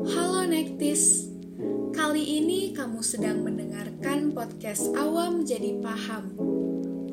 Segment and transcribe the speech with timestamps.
[0.00, 1.28] Halo Nektis,
[1.92, 6.32] kali ini kamu sedang mendengarkan podcast Awam Jadi Paham.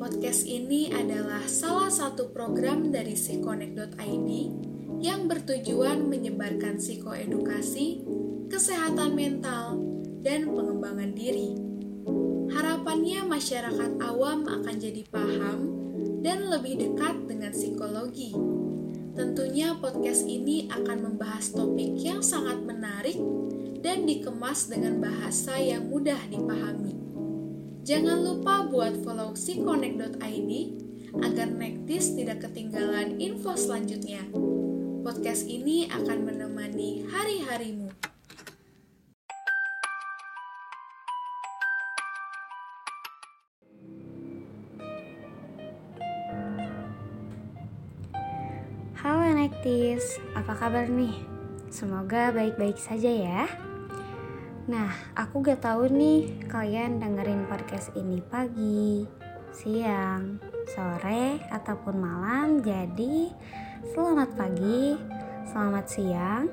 [0.00, 4.30] Podcast ini adalah salah satu program dari psikonek.id
[4.96, 8.00] yang bertujuan menyebarkan psikoedukasi,
[8.48, 9.76] kesehatan mental,
[10.24, 11.52] dan pengembangan diri.
[12.48, 15.58] Harapannya masyarakat awam akan jadi paham
[16.24, 18.32] dan lebih dekat dengan psikologi
[19.20, 23.22] Tentunya podcast ini akan membahas topik yang sangat menarik
[23.86, 26.98] dan dikemas dengan bahasa yang mudah dipahami.
[27.86, 30.50] Jangan lupa buat follow psikonek.id
[31.22, 34.26] agar Nektis tidak ketinggalan info selanjutnya.
[35.06, 37.94] Podcast ini akan menemani hari-harimu.
[48.98, 51.39] Halo Nektis, apa kabar nih?
[51.70, 53.42] Semoga baik-baik saja ya.
[54.66, 59.06] Nah, aku gak tahu nih kalian dengerin podcast ini pagi,
[59.54, 62.58] siang, sore, ataupun malam.
[62.58, 63.30] Jadi,
[63.94, 64.98] selamat pagi,
[65.46, 66.50] selamat siang,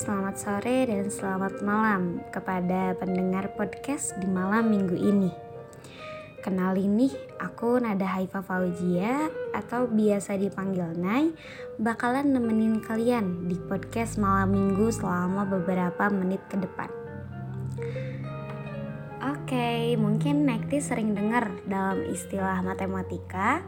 [0.00, 5.43] selamat sore, dan selamat malam kepada pendengar podcast di malam minggu ini.
[6.44, 11.32] Kenalin nih, aku Nada Haifa Fauzia atau biasa dipanggil Nay
[11.80, 16.92] bakalan nemenin kalian di podcast malam minggu selama beberapa menit ke depan.
[19.24, 23.64] Oke, mungkin Nekti sering dengar dalam istilah matematika,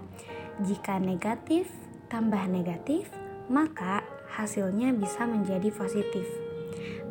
[0.60, 1.72] jika negatif
[2.12, 3.08] tambah negatif,
[3.48, 4.04] maka
[4.36, 6.28] hasilnya bisa menjadi positif.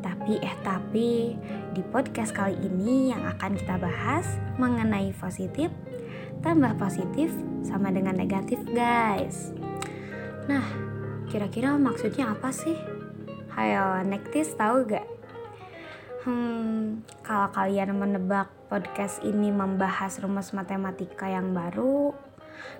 [0.05, 1.33] Tapi eh tapi
[1.75, 5.67] di podcast kali ini yang akan kita bahas mengenai positif
[6.39, 7.27] tambah positif
[7.67, 9.51] sama dengan negatif guys.
[10.47, 10.63] Nah,
[11.27, 12.79] kira-kira maksudnya apa sih?
[13.51, 15.03] Hayo, Nektis tahu gak?
[16.23, 22.15] Hmm, kalau kalian menebak podcast ini membahas rumus matematika yang baru,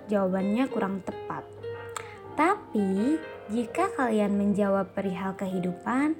[0.07, 1.43] jawabannya kurang tepat.
[2.39, 3.19] Tapi,
[3.51, 6.15] jika kalian menjawab perihal kehidupan,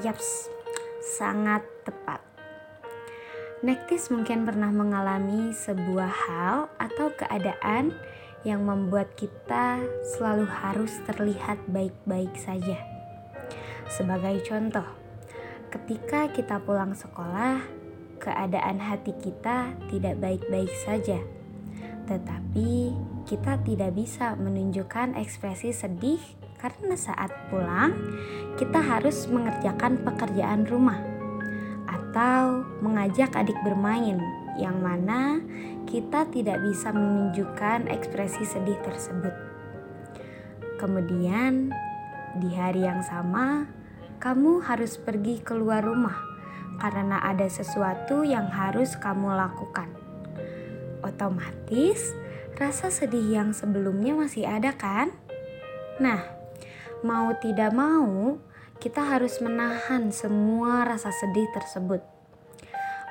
[0.00, 0.59] Yaps,
[1.00, 2.20] sangat tepat.
[3.60, 7.92] Nektis mungkin pernah mengalami sebuah hal atau keadaan
[8.40, 9.84] yang membuat kita
[10.16, 12.80] selalu harus terlihat baik-baik saja.
[13.84, 14.86] Sebagai contoh,
[15.68, 17.60] ketika kita pulang sekolah,
[18.16, 21.20] keadaan hati kita tidak baik-baik saja,
[22.08, 22.96] tetapi
[23.28, 27.96] kita tidak bisa menunjukkan ekspresi sedih karena saat pulang
[28.60, 31.00] kita harus mengerjakan pekerjaan rumah
[31.88, 34.20] atau mengajak adik bermain
[34.60, 35.40] yang mana
[35.88, 39.32] kita tidak bisa menunjukkan ekspresi sedih tersebut.
[40.76, 41.72] Kemudian
[42.36, 43.66] di hari yang sama
[44.20, 46.14] kamu harus pergi keluar rumah
[46.76, 49.88] karena ada sesuatu yang harus kamu lakukan.
[51.00, 52.12] Otomatis
[52.60, 55.08] rasa sedih yang sebelumnya masih ada kan?
[55.96, 56.39] Nah,
[57.02, 58.36] mau tidak mau,
[58.80, 62.00] kita harus menahan semua rasa sedih tersebut.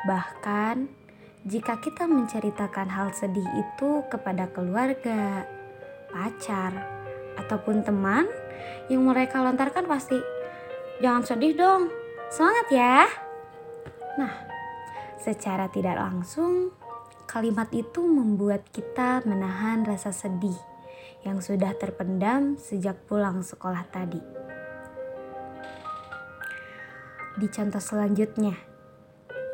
[0.05, 0.89] Bahkan,
[1.45, 5.45] jika kita menceritakan hal sedih itu kepada keluarga,
[6.09, 6.73] pacar,
[7.39, 8.25] ataupun teman
[8.91, 10.19] yang mereka lontarkan pasti,
[10.99, 11.93] "Jangan sedih dong,
[12.33, 13.07] semangat ya!"
[14.19, 14.33] Nah,
[15.21, 16.75] secara tidak langsung,
[17.29, 20.68] kalimat itu membuat kita menahan rasa sedih
[21.27, 24.21] yang sudah terpendam sejak pulang sekolah tadi.
[27.39, 28.55] Di contoh selanjutnya,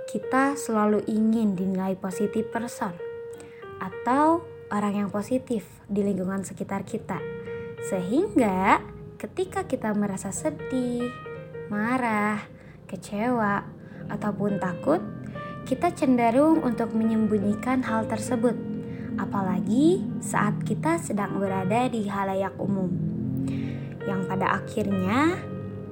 [0.10, 2.94] kita selalu ingin dinilai positif person
[3.82, 4.42] atau
[4.74, 7.22] orang yang positif di lingkungan sekitar kita.
[7.86, 8.82] Sehingga
[9.22, 11.10] ketika kita merasa sedih,
[11.70, 12.42] marah,
[12.90, 13.66] kecewa,
[14.10, 15.02] ataupun takut,
[15.66, 18.54] kita cenderung untuk menyembunyikan hal tersebut
[19.16, 22.92] apalagi saat kita sedang berada di halayak umum,
[24.06, 25.40] yang pada akhirnya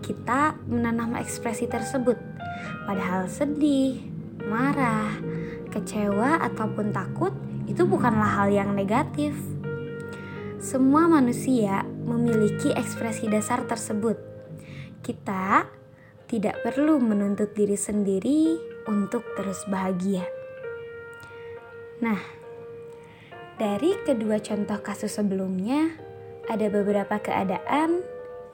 [0.03, 2.19] kita menanam ekspresi tersebut,
[2.85, 4.03] padahal sedih,
[4.43, 5.15] marah,
[5.71, 7.33] kecewa, ataupun takut
[7.65, 9.33] itu bukanlah hal yang negatif.
[10.59, 14.15] Semua manusia memiliki ekspresi dasar tersebut.
[15.03, 15.67] Kita
[16.27, 18.55] tidak perlu menuntut diri sendiri
[18.87, 20.23] untuk terus bahagia.
[21.99, 22.42] Nah,
[23.61, 25.93] dari kedua contoh kasus sebelumnya,
[26.49, 28.01] ada beberapa keadaan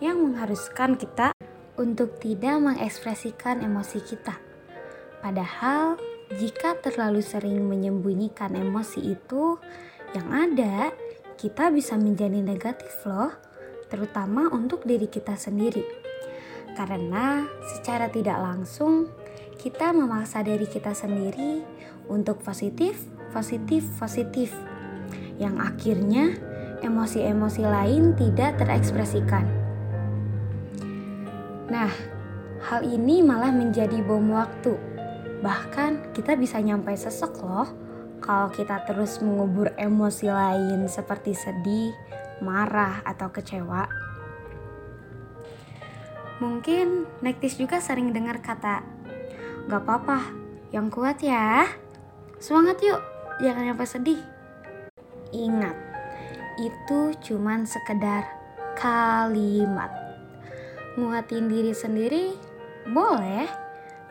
[0.04, 1.31] yang mengharuskan kita
[1.80, 4.36] untuk tidak mengekspresikan emosi kita.
[5.24, 5.96] Padahal,
[6.36, 9.56] jika terlalu sering menyembunyikan emosi itu,
[10.12, 10.92] yang ada
[11.40, 13.31] kita bisa menjadi negatif loh,
[13.88, 15.84] terutama untuk diri kita sendiri.
[16.75, 19.10] Karena secara tidak langsung
[19.60, 21.63] kita memaksa diri kita sendiri
[22.07, 22.96] untuk positif,
[23.31, 24.69] positif, positif.
[25.39, 26.25] Yang akhirnya
[26.83, 29.47] emosi-emosi lain tidak terekspresikan.
[31.71, 31.91] Nah,
[32.65, 34.75] hal ini malah menjadi bom waktu.
[35.39, 37.71] Bahkan kita bisa nyampe sesek loh
[38.19, 41.95] kalau kita terus mengubur emosi lain seperti sedih,
[42.44, 43.88] marah, atau kecewa.
[46.39, 48.83] Mungkin Nektis juga sering dengar kata,
[49.68, 50.33] Gak apa-apa,
[50.71, 51.68] yang kuat ya.
[52.39, 53.00] Semangat yuk,
[53.44, 54.21] jangan sampai sedih.
[55.29, 55.77] Ingat,
[56.57, 58.25] itu cuman sekedar
[58.73, 59.93] kalimat.
[60.97, 62.33] Nguatin diri sendiri
[62.89, 63.45] boleh,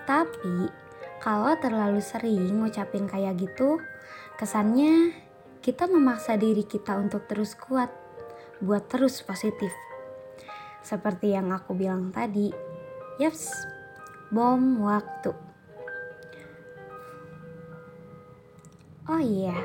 [0.06, 0.70] tapi
[1.18, 3.82] kalau terlalu sering ngucapin kayak gitu,
[4.38, 5.10] kesannya
[5.58, 7.90] kita memaksa diri kita untuk terus kuat,
[8.62, 9.74] buat terus positif.
[10.86, 12.54] Seperti yang aku bilang tadi,
[13.18, 13.50] yaps,
[14.30, 15.34] bom waktu.
[19.10, 19.56] Oh iya,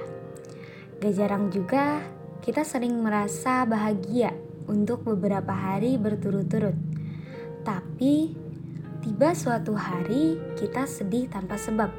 [1.03, 2.00] gak jarang juga
[2.39, 4.31] kita sering merasa bahagia
[4.71, 6.79] untuk beberapa hari berturut-turut.
[7.67, 8.31] Tapi
[9.03, 11.91] tiba suatu hari kita sedih tanpa sebab.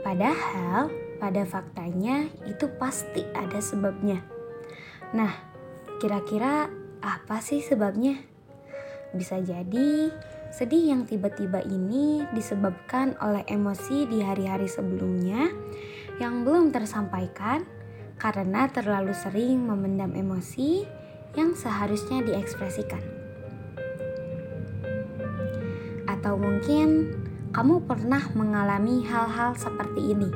[0.00, 0.88] Padahal
[1.20, 4.24] pada faktanya itu pasti ada sebabnya.
[5.12, 5.36] Nah,
[6.00, 6.72] kira-kira
[7.04, 8.24] apa sih sebabnya?
[9.12, 10.08] Bisa jadi
[10.48, 15.52] sedih yang tiba-tiba ini disebabkan oleh emosi di hari-hari sebelumnya
[16.16, 17.83] yang belum tersampaikan
[18.24, 20.88] karena terlalu sering memendam emosi
[21.36, 23.04] yang seharusnya diekspresikan.
[26.08, 27.12] Atau mungkin
[27.52, 30.32] kamu pernah mengalami hal-hal seperti ini.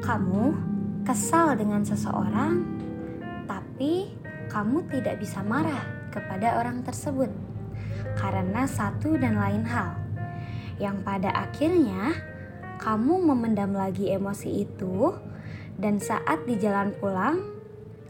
[0.00, 0.56] Kamu
[1.04, 2.64] kesal dengan seseorang,
[3.44, 4.16] tapi
[4.48, 7.28] kamu tidak bisa marah kepada orang tersebut
[8.16, 9.92] karena satu dan lain hal,
[10.80, 12.16] yang pada akhirnya
[12.80, 15.12] kamu memendam lagi emosi itu
[15.76, 17.36] dan saat di jalan pulang,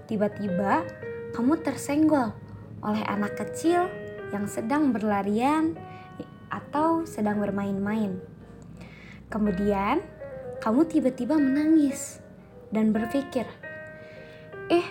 [0.07, 0.87] tiba-tiba
[1.35, 2.31] kamu tersenggol
[2.79, 3.91] oleh anak kecil
[4.31, 5.75] yang sedang berlarian
[6.47, 8.23] atau sedang bermain-main.
[9.27, 9.99] Kemudian,
[10.63, 12.23] kamu tiba-tiba menangis
[12.71, 13.51] dan berpikir,
[14.71, 14.87] "Eh,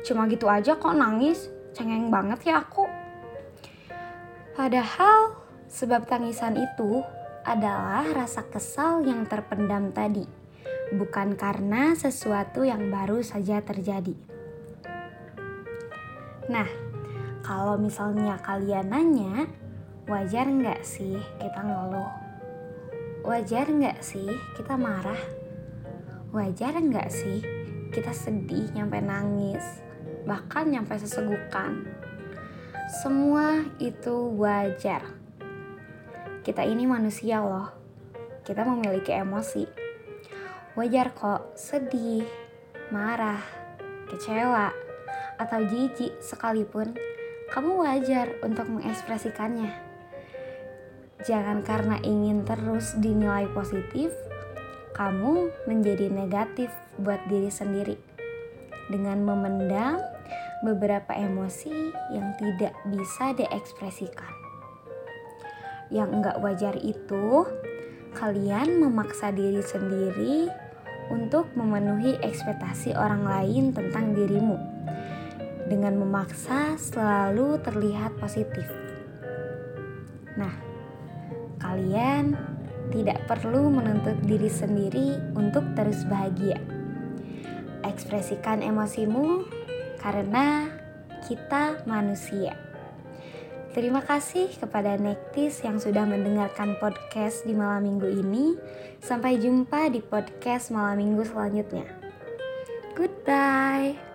[0.00, 1.52] cuma gitu aja kok nangis?
[1.76, 2.88] Cengeng banget ya aku."
[4.56, 5.36] Padahal,
[5.68, 7.04] sebab tangisan itu
[7.44, 10.35] adalah rasa kesal yang terpendam tadi
[10.94, 14.14] bukan karena sesuatu yang baru saja terjadi.
[16.46, 16.68] Nah,
[17.42, 19.50] kalau misalnya kalian nanya,
[20.06, 22.12] wajar nggak sih kita ngeluh?
[23.26, 25.18] Wajar nggak sih kita marah?
[26.30, 27.42] Wajar nggak sih
[27.90, 29.82] kita sedih nyampe nangis?
[30.22, 31.82] Bahkan nyampe sesegukan?
[33.02, 35.02] Semua itu wajar.
[36.46, 37.74] Kita ini manusia loh.
[38.46, 39.85] Kita memiliki emosi
[40.76, 42.28] Wajar kok sedih,
[42.92, 43.40] marah,
[44.12, 44.68] kecewa,
[45.40, 46.92] atau jijik sekalipun,
[47.48, 49.72] kamu wajar untuk mengekspresikannya.
[51.24, 54.12] Jangan karena ingin terus dinilai positif,
[54.92, 56.68] kamu menjadi negatif
[57.00, 57.96] buat diri sendiri
[58.92, 59.96] dengan memendam
[60.60, 61.72] beberapa emosi
[62.12, 64.32] yang tidak bisa diekspresikan.
[65.88, 67.48] Yang enggak wajar itu,
[68.12, 70.65] kalian memaksa diri sendiri
[71.08, 74.58] untuk memenuhi ekspektasi orang lain tentang dirimu
[75.66, 78.66] dengan memaksa selalu terlihat positif.
[80.38, 80.52] Nah,
[81.58, 82.34] kalian
[82.94, 86.58] tidak perlu menuntut diri sendiri untuk terus bahagia.
[87.82, 89.46] Ekspresikan emosimu
[89.98, 90.70] karena
[91.26, 92.65] kita manusia.
[93.76, 98.56] Terima kasih kepada Nektis yang sudah mendengarkan podcast di malam minggu ini.
[99.04, 101.84] Sampai jumpa di podcast malam minggu selanjutnya.
[102.96, 104.05] Goodbye.